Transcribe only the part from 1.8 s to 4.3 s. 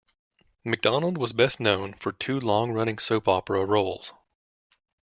for two long-running soap opera roles.